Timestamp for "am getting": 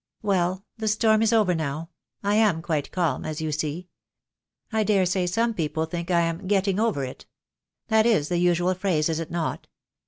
6.21-6.79